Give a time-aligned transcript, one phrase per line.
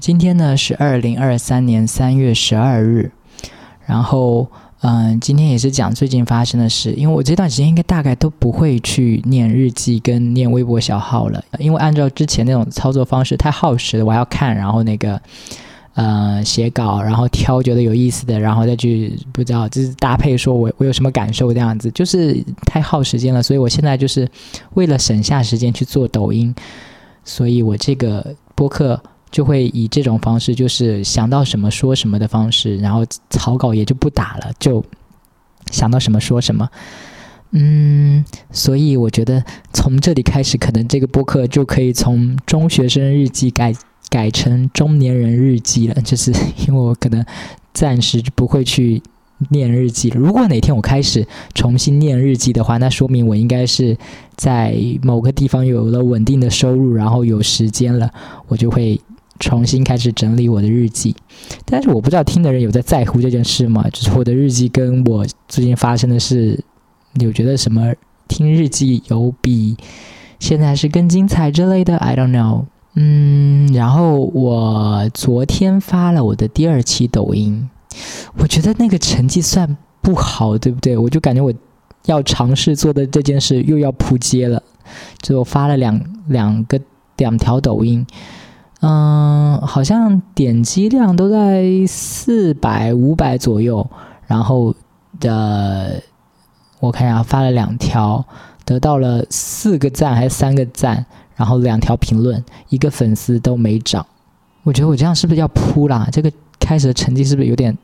[0.00, 3.12] 今天呢是二零二三年三月十二日，
[3.84, 4.48] 然后
[4.80, 15.20] 嗯，今天也是讲最近发生的事，因为我这段时间应该大概都不会去念日记跟念微博小号了，因为按照之前那种操作方式太耗时了，我还要看，然后那个。
[15.94, 23.42] 呃，写稿，然后挑觉得有意思的，然后再去不知道就是搭配，说我我有什么感受这样子，就是太耗时间了。
[23.42, 24.26] 所以我现在就是
[24.74, 26.54] 为了省下时间去做抖音，
[27.24, 28.98] 所以我这个播客
[29.30, 34.84] 就会以这种方式，就是想到什么说什么的方式，然后草稿也就不打了，就
[35.70, 36.68] 想到什么说什么。
[37.52, 43.74] 嗯，所以我觉得从这里开始，可能这个播客就可以从中学生日记改。
[44.08, 46.32] 改成中年人日记了，就是
[46.66, 47.24] 因为我可能
[47.72, 49.00] 暂时不会去
[49.50, 50.08] 念日记。
[50.08, 53.96] 如果哪天我开始重新念日记的话，那说明我应该是
[54.34, 58.10] 在某个地方有了稳定的收入，然后有时间了，
[58.48, 59.00] 我就会
[59.40, 61.16] 重新开始整理我的日记。
[61.64, 63.84] 但是我不知道听的人有在在乎这件事吗？
[63.92, 66.62] 就是我的日记跟我最近发生的事，
[67.14, 67.92] 有觉得什么
[68.28, 69.76] 听日记有比
[70.38, 72.66] 现在是更精彩之类的？I don't know。
[72.94, 77.70] 嗯，然后我昨天发了我的第二期抖音，
[78.36, 80.98] 我觉得那个成绩算不好，对不对？
[80.98, 81.52] 我就感觉我
[82.06, 84.60] 要尝试做的这件事又要扑街了，
[85.22, 86.80] 就发了两两个
[87.16, 88.04] 两条抖音，
[88.80, 93.88] 嗯，好像点击量都在四百五百左右，
[94.26, 94.74] 然后
[95.18, 96.02] 的
[96.80, 98.24] 我看一下发了两条，
[98.64, 101.06] 得到了四个赞还是三个赞。
[101.36, 104.04] 然后两条评论，一个粉丝都没涨，
[104.62, 106.06] 我觉得我这样是不是要扑啦？
[106.12, 107.74] 这个开始的成绩是不是有点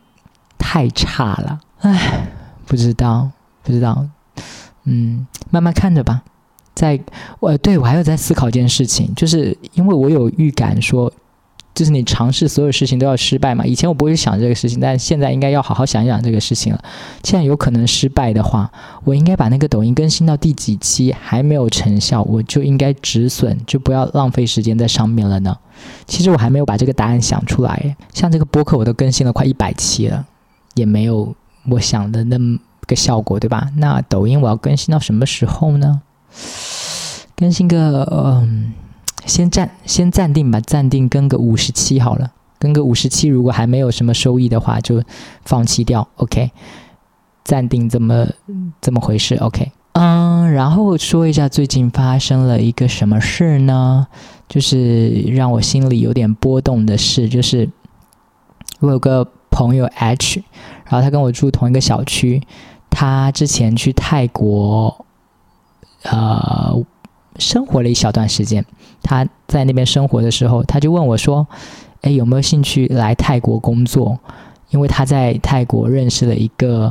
[0.59, 1.59] 太差了？
[1.81, 2.29] 唉，
[2.67, 3.31] 不知道，
[3.63, 4.07] 不知道，
[4.85, 6.23] 嗯，慢慢看着吧。
[6.77, 7.01] 在，
[7.41, 11.13] 我对我还有在思考一件事情，就是因为我有预感说。
[11.75, 13.63] 就是你尝试所有事情都要失败嘛？
[13.63, 16.83] 以前我不会想这个事情，但现在应该要好好想一想这个事情了。
[17.21, 18.73] 既然有可能失败的话，
[19.05, 25.55] 我应该把那个抖音更新到第几期还没有成效，我就应该止损，就不要浪费时间在上面了呢？
[26.07, 27.95] 其实我还没有把这个答案想出来。
[28.15, 30.25] 像这个播客我都更新了快一百期了，
[30.77, 31.35] 也没有
[31.69, 33.69] 我想的那么个效果，对吧？
[33.77, 36.01] 那抖音我要更新到什么时候呢？
[37.37, 38.73] 更新个嗯。
[39.25, 42.31] 先暂先暂定吧，暂定跟个五十七好了，
[42.61, 45.03] 跟个五十七，如果还没有什么收益的话，就
[45.45, 46.07] 放弃掉。
[46.15, 46.53] OK，
[47.43, 48.25] 暂定这么
[48.81, 49.35] 这么回事。
[49.35, 54.07] OK，嗯，然后说一下最近发生了一个什么事呢？
[54.49, 57.69] 就是让我心里有点波动的事，就是
[58.79, 60.41] 我有个朋友 H，
[60.85, 62.41] 然后他跟我住同一个小区，
[62.89, 65.05] 他之前去泰国，
[66.11, 66.85] 呃。
[67.39, 68.65] 生活了一小段时间，
[69.03, 71.47] 他在那边生活的时候，他就问我说
[72.01, 74.19] ：“哎，有没有兴趣来泰国工作？
[74.71, 76.91] 因为他在泰国认识了一个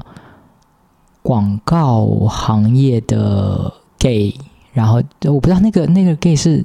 [1.23, 4.35] 广告行业的 gay，
[4.71, 6.63] 然后我不知道那个那个 gay 是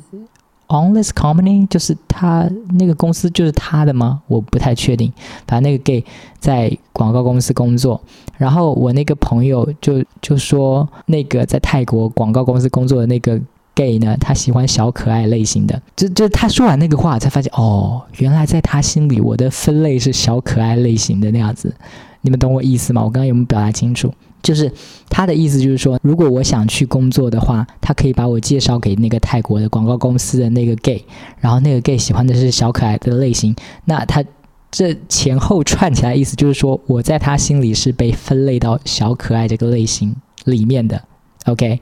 [0.70, 2.48] on this company，就是他
[2.78, 4.22] 那个公司就是他的吗？
[4.26, 5.12] 我不太确定。
[5.46, 6.04] 反正那个 gay
[6.38, 8.00] 在广告公司工作，
[8.38, 13.38] 然后我那个朋友就就说，那个在泰国广告公司工作的那个。
[13.72, 15.80] gay 呢，他喜欢小可爱类型的。
[15.96, 21.72] 就就他说完那个话，才发现哦，原来在他心里，我的分类是小可爱类型的那样子。
[22.20, 23.00] 你们懂我意思吗？
[23.02, 24.12] 我刚刚有没有表达清楚？
[24.42, 24.70] 就是
[25.08, 31.04] 他的意思就是说，如果我想去工作的话，他可以把我介绍给那个泰国的广告公司的那个 gay，
[31.38, 33.54] 然后那个 gay 喜欢的是小可爱的类型。
[33.84, 34.24] 那他
[34.70, 40.14] 这前后串起来，意思就是说，我在他心里是被分类到小可爱这个类型
[40.44, 41.02] 里面的。
[41.46, 41.80] OK。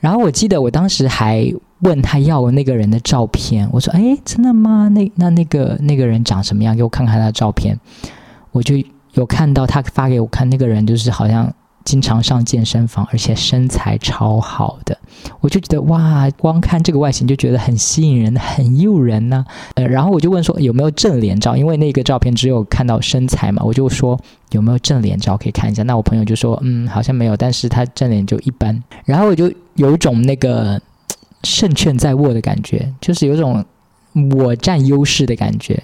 [0.00, 4.88] 然后我记得我当时还问他要那个人的照片，我说：“哎，真的吗？
[4.90, 6.76] 那那那个那个人长什么样？
[6.76, 7.76] 给我看看他的照片。”
[8.52, 8.76] 我就
[9.20, 11.52] 有看到他发给我看，那个人就是好像。
[11.84, 14.98] 经常上健身房，而且身材超好的，
[15.40, 19.42] 我就觉得哇，光看这个外形就觉得很吸引人，很诱人呢。
[19.72, 24.20] 呃，然后我就问说有没有正脸照，因为那个照片只有看到身材嘛，我就说
[24.50, 25.82] 有没有正脸照可以看一下。
[25.84, 28.82] 那我朋友就说嗯，好像没有，但是他正脸就一般。
[29.06, 30.78] 然后我就有一种那个
[31.44, 33.64] 胜券在握的感觉，就是有种
[34.36, 35.82] 我占优势的感觉，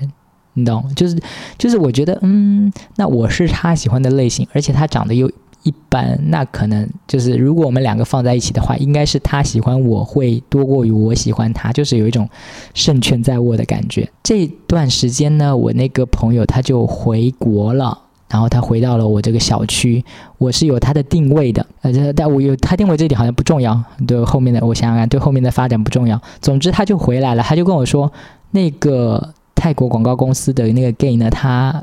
[0.54, 0.84] 你懂？
[0.96, 1.16] 就是
[1.58, 5.30] 就是我觉得嗯，那我是他喜欢的类型，而且他长得又。
[5.66, 12.28] 一般，那可能就是如果我们两个放在一起的话，应该是他喜欢我会多过于我喜欢他，就是有一种
[12.74, 14.06] 胜券在握的感觉。
[14.22, 17.98] 这段时间呢，我那个朋友他就回国了，
[18.28, 20.04] 然后他回到了我这个小区，
[20.36, 26.20] 我是有他的定位的，呃，但我有他定位这点好像不重要，对后面的我想想看，对后面的发展不重要。
[26.42, 28.12] 总之他就回来了，他就跟我说
[28.50, 29.32] 那个。
[29.64, 31.82] 泰国广告公司的那个 gay 呢，他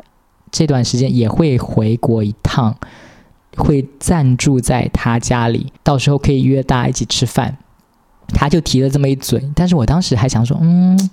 [0.52, 2.76] 这段时间也会回国一趟，
[3.58, 7.58] 会暂住在他家里，到时候可以约大家一起吃饭。
[8.28, 11.10] 他就提了这么一嘴，但是我当时还想说，嗯，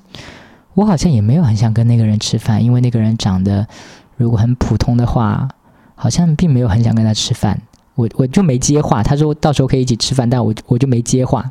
[0.75, 3.67] 我好像也没有很想跟那个人吃饭，因为那个人长得
[4.19, 5.49] 如果很普通的话，
[5.95, 7.59] 好像并没有很想跟他吃饭。
[7.95, 11.49] 我我就没接话，他说到时候可以一起吃饭，但我我就没接话。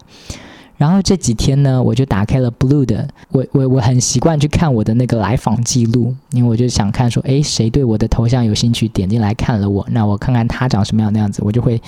[0.78, 11.82] 然后这几天呢，我就打开了 Blue 的，我我我很习惯去看我的那个来访记录，因为我就想看说，诶，谁对我的头像有兴趣，点进来看了我，那我看看他长什么样的样子，我就会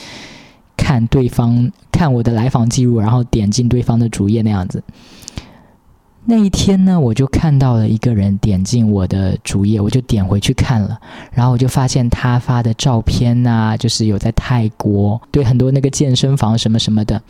[0.75, 4.83] 看对方看我的来访记录，然后点进对方的主页那样子。
[6.25, 10.99] 那一天呢，我就看到了一个人点进我的主页，我就点回去看了，
[11.31, 17.21] 然后我就发现他发的照片呐，就是有在泰国，对很多那个健身房什么什么的。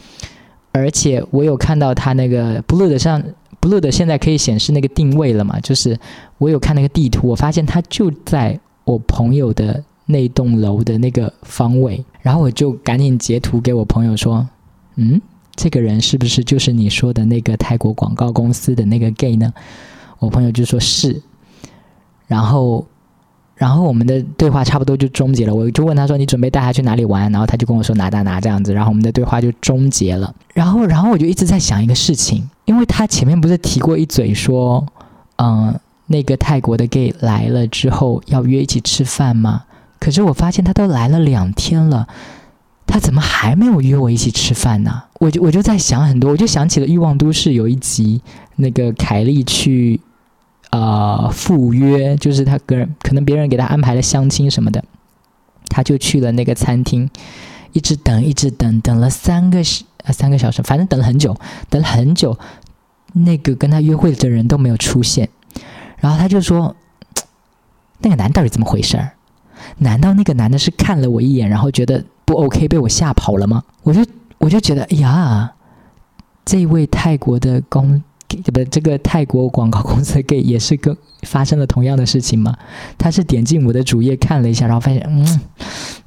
[0.71, 3.23] 而且我有看到他那个 Blue 的上
[3.59, 5.59] Blue 的现在可以显示那个定位了嘛？
[5.59, 5.97] 就是
[6.37, 14.47] 我有看那个地图，我发现他就在我朋友的那栋楼的那个方位，然后我就赶紧截图给我朋友说
[14.95, 15.21] ：“嗯，
[15.55, 19.53] 这个人是不是就是你说的那个泰国广告公司的那个 gay 呢？”
[20.19, 21.21] 我朋友就说是，
[22.27, 22.85] 然后。
[23.59, 30.33] 然后我们的对话差不多就终结了，我就问他说：“你准备带他去哪里玩？”然后他就跟我说：“哪哪哪这样子。”然后我们的对话就终结了。
[30.53, 34.87] 然后，然后我就一直在想一个事情，因为他前面不是提过一嘴说，
[35.39, 35.77] 嗯，
[36.07, 39.63] 那个泰国的 gay 来了之后要约一起吃饭吗？
[39.99, 42.07] 可是我发现他都来了两天了，
[42.87, 45.03] 他怎么还没有约我一起吃饭呢？
[45.19, 48.21] 我就我就在想很多，我就想起了《欲望都市》有一集，
[48.55, 49.99] 那个凯莉去。
[50.71, 54.83] 呃，赴约就是他个人，可能别人给他安排了相亲什么的，
[55.67, 57.09] 他就去了那个餐厅，
[57.73, 61.35] 一直等，一直等，等了三个小呃三个小时，反正等了很久，
[61.71, 62.37] 等了很久，
[63.13, 65.27] 那个跟他约会的人都没有出现，
[65.97, 66.75] 然后他就说，
[68.01, 69.13] 那个男到底怎么回事儿？
[69.79, 73.63] 难道那个男的是看了我一眼，然后觉得不 OK，被我吓跑了吗？
[73.81, 74.05] 我就
[74.37, 75.51] 我就觉得，哎呀，
[76.45, 78.03] 这位泰国的公。
[78.51, 82.55] 不，这个泰国广告公司 gay 也是跟发生了同样的事情吗？
[82.97, 85.39] 他是点进我的主页看了一下，然后发现，嗯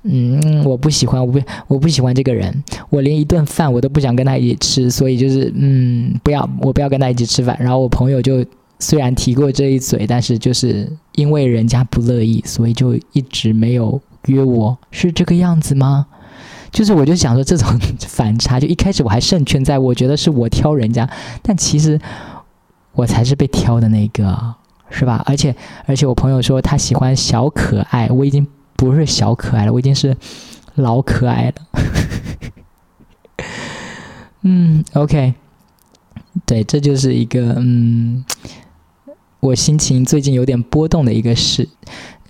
[0.05, 7.57] 嗯，我不喜欢，我不我不喜欢这个人，我连一顿饭我都不想跟他一起吃，所以就是嗯，不要，我不要跟他一起吃饭。
[7.61, 8.45] 然后我朋友就
[8.79, 16.07] 虽然提过这一嘴，但是就是因为人家不乐意，所以就一直没有约我，是这个样子吗？
[16.73, 17.69] 就是，我就想说，这种
[18.09, 21.09] 反差，就一开始我还胜券在握，觉得是我挑人家，
[21.43, 22.01] 但其实
[22.93, 24.55] 我才是被挑的那个，
[24.91, 25.23] 是吧？
[25.27, 25.55] 而且，
[25.87, 30.17] 而且我朋友说他喜欢小可爱，我已经不是小可爱了，我已经是
[30.77, 31.55] 老可爱了。
[34.43, 35.35] 嗯，OK，
[36.47, 38.25] 对，这就是一个嗯，
[39.41, 41.69] 我心情最近有点波动的一个事。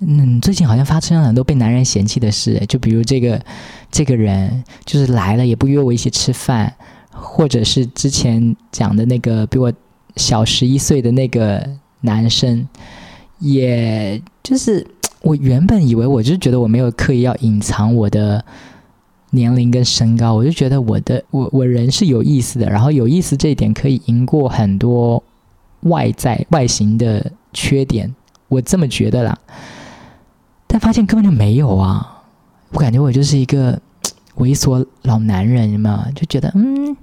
[0.04, 3.40] 嗯，最近好像发生了很多被男人嫌弃的事，就比如这个
[3.88, 6.74] 这个人就是来了也不约我一起吃饭，
[7.12, 9.72] 或者是之前讲的那个比我
[10.16, 11.64] 小十一岁的那个
[12.00, 12.66] 男生，
[13.38, 14.84] 也就是
[15.20, 18.44] 我原本以为我就觉得我没有刻意要隐藏我的
[19.30, 25.22] 年龄跟身高，我就觉得我的我我人是有意思的，然后有意思这一点可以赢过很多
[25.82, 28.12] 外在外形的缺点，
[28.48, 29.38] 我这么觉得啦。
[30.72, 32.22] 但发现根本就没有啊！
[32.70, 33.78] 我感觉我就是一个
[34.40, 36.96] 猥琐老男人嘛，就觉得嗯，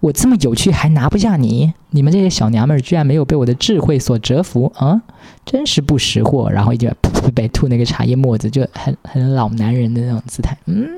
[0.00, 5.02] 我这么有趣还拿不下你，你们这些小娘们儿居然没有被我的智慧所折服啊！
[5.44, 6.48] 真是不识货！
[6.50, 10.56] 然后一直 噗噗吐那个茶叶沫子，就很很老男人的那种姿态。
[10.64, 10.88] 嗯，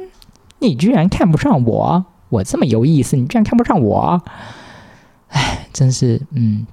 [0.61, 4.23] 你居然看不上我，我这么有意思，你居然看不上我？
[5.31, 6.65] 哎，真是嗯，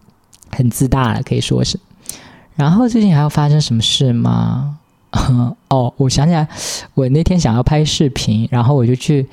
[0.51, 1.79] 很自大了，可以说是。
[2.53, 4.75] 然后最近还要发生什么事吗？
[5.69, 6.47] 哦，我想起来，
[6.93, 9.27] 我那天想要拍视频，然后我就去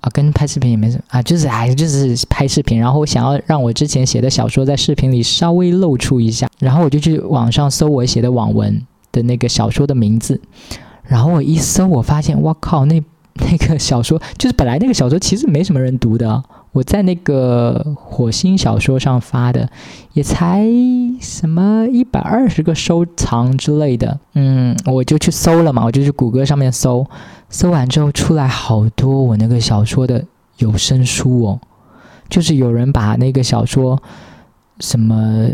[0.00, 10.40] 啊，跟拍视频也没什么啊，就是哎，就是拍视频，然后我想要让我之前写的小说在视频里稍微露出一下，然后我就去网上搜我写的网文的那个小说的名字，
[11.04, 13.02] 然后我一搜，我发现，我靠，那
[13.34, 16.42] 那个小说就是本来那个小说其实没什么人读的。
[16.74, 19.70] 我在那个火星小说上发的，
[20.12, 20.66] 也才
[21.20, 27.06] 什么一百二十个收藏之类的，嗯，我就去搜了嘛，我就去谷歌上面搜，
[27.48, 30.24] 搜完之后出来好多我那个小说的
[30.58, 31.60] 有声书哦，
[32.28, 34.02] 就是有人把那个小说
[34.80, 35.48] 什么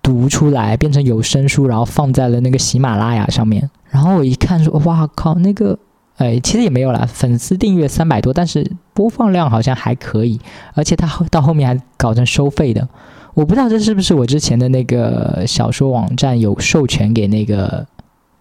[0.00, 5.76] 读出来变成有声书，然后放在了那个喜马拉雅上面，然后我一看说，哇靠，那个。
[6.18, 10.38] 哎，其实也没有啦，粉丝订阅三百多，但是播放量好像还可以，
[10.74, 12.86] 而且他到后面还搞成收费的。
[13.34, 17.86] 我不知道这是不是我之前的那个小说网站有授权给那个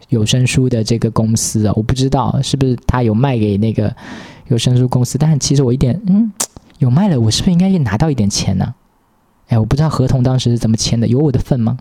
[0.09, 1.73] 有声书的这个公司啊？
[1.75, 3.95] 我不知道是不是他有卖给那个
[4.47, 6.31] 有声书公司，但是其实我一点嗯
[6.79, 8.73] 有卖了，我是不是应该也拿到一点钱呢？
[9.49, 11.77] 哎，我不知道合同当时是怎么签的，有我的份吗？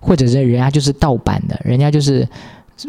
[0.00, 2.26] 或者是人家就是盗版的，人家就是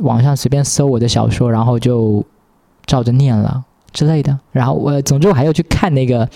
[0.02, 2.24] 网上随便搜我的小说，然后就
[2.86, 4.38] 照着念了之类的。
[4.52, 6.28] 然后我总之我还要去看那个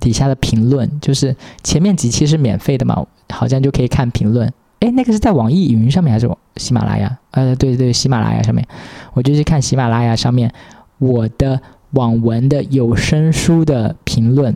[0.00, 4.52] 底下的评论，就是前面几期是免费的嘛，好像就可以看评论。
[4.80, 7.16] 哎，那个是在网易云上面还是喜马拉雅？
[7.30, 8.66] 呃，对对，喜马拉雅上面，
[9.14, 10.52] 我就去看喜马拉雅上面
[10.98, 11.60] 我的
[11.92, 14.54] 网文的有声书的评论。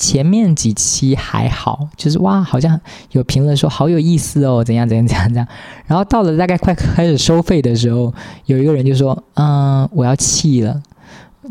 [0.00, 2.80] 前面几期还好，就是哇，好像
[3.12, 5.46] 有评论说好有意思哦，怎样怎样怎样怎样。
[5.86, 8.12] 然后到了大概快开始收费的时候，
[8.46, 10.82] 有一个人就说：“嗯，我要气了。”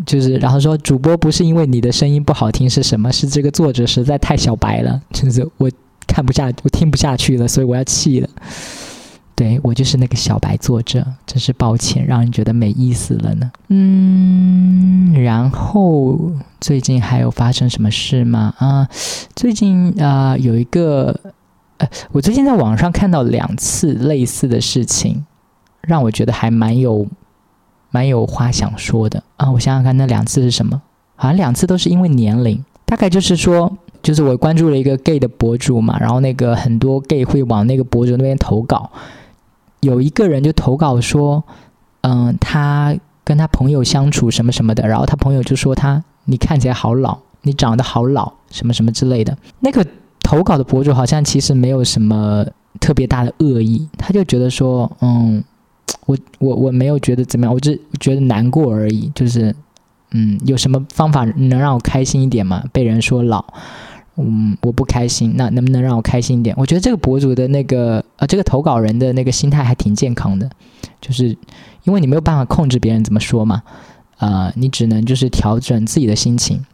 [0.05, 3.11] 就是然后说主播不是因为你的声音不好听，是什么？
[3.11, 5.69] 是这个作者实在太小白了，就是我
[6.07, 8.29] 看不下，我听不下去了，所以我要气了。
[9.39, 13.49] 对我就是那个小白作者，真是抱歉，让人觉得没意思了呢。
[13.69, 16.19] 嗯，然后
[16.59, 18.53] 最近还有发生什么事吗？
[18.57, 18.85] 啊，
[19.37, 21.17] 最近啊有一个，
[21.77, 25.25] 呃，我最近在网上看到两次类似的事情，
[25.83, 27.07] 让我觉得还蛮有
[27.91, 29.49] 蛮有话想说的啊。
[29.51, 30.81] 我想想看，那两次是什么？
[31.15, 33.71] 好像两次都是因为年龄，大概就是说，
[34.03, 38.91] 就是我关注了一个 gay 的博主嘛，然后那个很多 gay 会往那个博主那边投稿。
[39.81, 41.43] 有一个人就投稿说，
[42.01, 49.37] 嗯，他跟他朋友相处什么什么的，然后他朋友就说他，你看起来好老，你长得好老，什么什么之类的。
[49.59, 49.85] 那个
[50.21, 52.45] 投稿的博主好像其实没有什么
[52.79, 55.43] 特别大的恶意，他就觉得说，嗯，
[56.05, 59.55] 我我我没有觉得怎么样，我只觉得难过而已，就是，
[60.11, 62.63] 嗯，有什么方法能让我开心一点吗？
[62.71, 63.45] 被人说老。
[64.21, 66.53] 嗯，我不开心，那能不能让我开心一点？
[66.59, 70.49] 我觉得这个博主的那个呃，这个投稿人的那个心态还挺健康的，
[70.99, 71.29] 就是
[71.83, 73.63] 因为你没有办法控制别人怎么说嘛，
[74.17, 76.65] 呃，你只能就是调整自己的心情。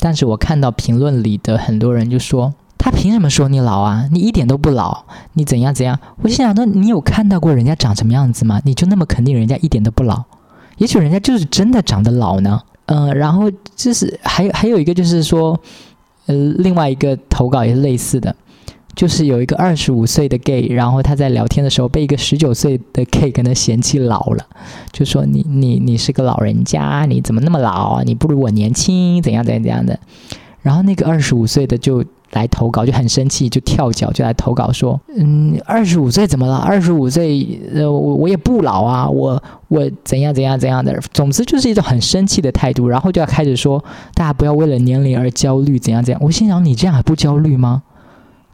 [0.00, 4.08] 但是我看到评论里的很多人就说，他凭什么说你老啊？
[4.10, 5.04] 你一点都不老，
[5.34, 5.96] 你怎样怎样？
[6.22, 8.60] 我心想，那你有看到过人家长什么样子吗？
[8.64, 10.24] 你就那么肯定人家一点都不老？
[10.78, 12.60] 也许人家就是真的长得老呢。
[12.86, 15.56] 嗯，然后就是还有还有一个就是说。
[16.26, 18.34] 呃，另外一个投稿也是类似的，
[18.94, 24.46] 就是有一个二十五岁的 gay，然后他在聊天的时候被一个十九岁的 gay 跟他嫌弃老了，
[24.92, 28.02] 就说你你你是个老人家，你怎么那么老？
[28.02, 29.98] 你不如我年轻，怎样怎样怎样的。
[30.62, 32.04] 然后那个二十五岁的就。
[32.32, 36.56] 来投稿就很生气，就跳脚就来投稿说：“嗯，二十五岁怎么了？
[36.56, 40.98] 二十五岁，呃，我我也不老啊，我我怎样怎样怎样的。
[41.12, 46.20] 总之就是一种很生气的态度，然后就要开始说大家不要为了年龄而焦虑，怎样怎样。
[46.22, 47.84] 我心想你这样还不焦虑吗？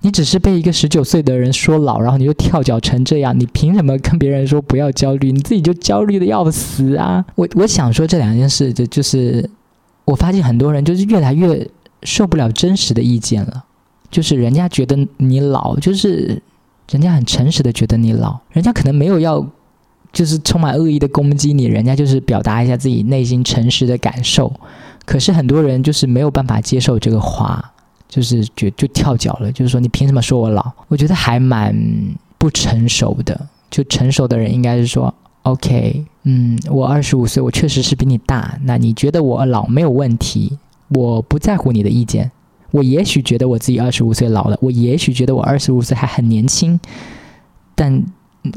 [0.02, 5.32] 你只是被一个十九岁的人说老，然后你就跳脚成这样，你凭什么跟别人说不要焦虑？
[5.32, 7.24] 你自己就焦虑的要死啊！
[7.36, 9.48] 我我想说这两件事，就就是
[10.04, 11.66] 我发现很多人就是越来越。”
[12.02, 13.64] 受不了真实的意见了，
[14.10, 16.42] 就是人家觉得你老，就是
[16.90, 19.44] 人家很诚实的觉得你老，人家可能没有要，
[20.12, 24.52] 就是充满恶意的攻击你，人家就是表达一下自己内心诚实的感受。
[25.04, 27.72] 可是很多人就是没有办法接受这个话，
[28.08, 30.70] 就是觉就跳脚了，就是说你凭什么说我老？
[30.88, 31.76] 我觉得还蛮
[32.38, 33.48] 不成熟的。
[33.70, 35.12] 就成熟的人应该是说
[35.44, 40.58] ，OK，嗯，我二十五岁，我确实是比你大，那你觉得我老没有问题？
[40.94, 42.30] 我不在乎你的意见，
[42.70, 46.78] 我也许觉得我自己二十五岁老了，我也许觉得我二十五岁还很年轻，
[47.74, 48.04] 但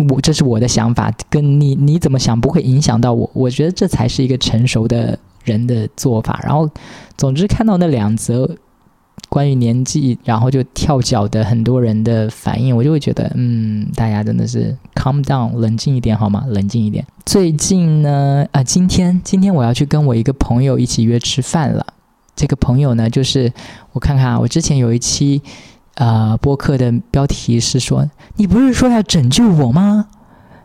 [0.10, 3.30] 我这是我的想法，跟你你怎么想不会影响到我。
[3.34, 6.40] 我觉得这才是一个成熟的人的做法。
[6.44, 6.68] 然后，
[7.18, 8.50] 总之看到那两则
[9.30, 16.46] 关于年纪，然后就跳脚的很多人的反应，我就会觉得，嗯，大家真的是 calm down，冷静一点好吗？
[16.48, 17.06] 冷静一点。
[17.26, 21.86] 最近呢，啊，今天今天我要去跟我一个朋友一起约吃饭了。
[22.36, 23.52] 这个朋友呢，就是
[23.94, 25.42] 我看看啊，我之前有一期，
[25.94, 30.08] 呃，播客的标题是说，你不是说要拯救我吗？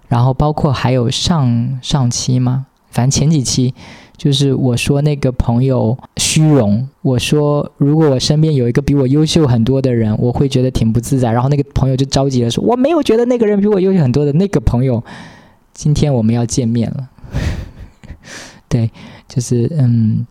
[0.09, 2.67] 然后包括还有上上期吗？
[2.91, 3.73] 反正前几期，
[4.17, 11.31] 就是我说那个朋友虚荣，我说如果我身边有一个比我优秀很多的人，我会觉得挺不自在。
[11.31, 15.05] 然后那个朋友就着急了，说我没有觉得那个人比我优秀很多的那个朋友，
[15.73, 17.09] 今天我们要见面了。
[18.69, 18.91] 对，
[19.29, 20.27] 就是嗯。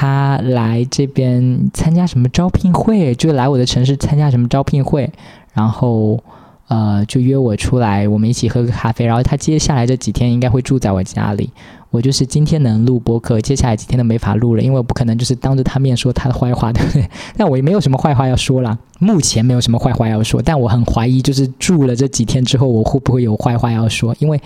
[0.00, 3.12] 他来这边参加什么招聘会？
[3.16, 5.10] 就来我的城市参加什么招聘会，
[5.52, 6.22] 然后
[6.68, 9.04] 呃，就约我出来，我们一起喝个咖啡。
[9.04, 11.50] 然后他接下来这几天应该会住在我家里。
[11.90, 17.10] 我就是今天能录播客，接下来几天都没法录了，因为我不可能就是当着他面说他的坏话，对不对？
[17.36, 24.14] 但我也没有什么坏话要说啦，目前没有什么坏话要说，但我很怀疑，就是住了这几天之后，我会不会有坏话要说？
[24.20, 24.40] 因为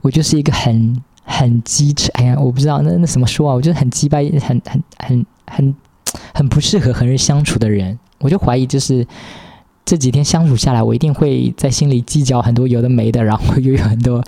[0.00, 3.54] 我就是一个很很机智，哎呀，我不知道那那怎么说啊？
[3.54, 5.74] 我就是很鸡掰，很很很很
[6.32, 9.06] 很不适合和人相处的人，我就怀疑就是。
[9.88, 14.20] 这几天相处下来，我一定会在心里计较很多有的没的，然后又有很多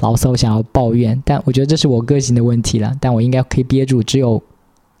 [0.00, 1.22] 牢骚想要抱怨。
[1.24, 2.92] 但我觉得这是我个性的问题了。
[2.98, 4.42] 但我应该可以憋住，只有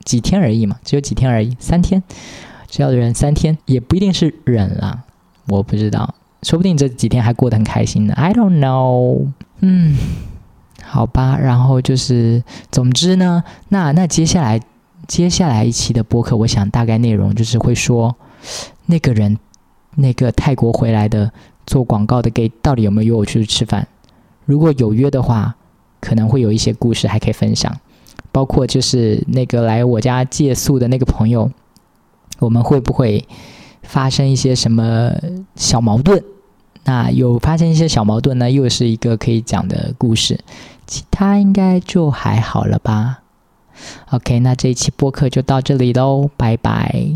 [0.04, 2.00] 几天而已嘛，只有几天而已，三天，
[2.68, 5.02] 只要忍三天，也不一定是忍了，
[5.48, 8.14] 我不知道，说不定这几天还过得很开心呢。
[8.14, 9.26] I don't know。
[9.62, 9.96] 嗯，
[10.86, 11.38] 好吧。
[11.38, 14.60] 然后就是，总之呢，那那接下来
[15.06, 18.14] 接下来一期的播客，我想大概内容就是会说
[18.86, 19.38] 那个人。
[19.96, 21.30] 那个泰国回来的
[21.68, 23.86] 做广告的给到底有没有约我去吃饭？
[24.44, 25.54] 如果有约的话，
[26.00, 27.72] 可能会有一些故事还可以分享，
[28.32, 31.48] 包括就是那个来我家借宿的那个朋友，
[32.40, 33.24] 我们会不会
[33.84, 35.12] 发生一些什么
[35.54, 36.20] 小矛盾？
[36.82, 40.40] 那有发生一些小矛盾呢，又是一个可以讲的故事。
[40.86, 43.20] 其他应该就还好了吧
[44.10, 47.12] ？OK，那这一期播客就到这里喽，拜拜。